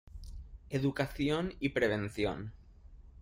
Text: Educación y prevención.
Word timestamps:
Educación 0.71 1.53
y 1.59 1.69
prevención. 1.69 2.53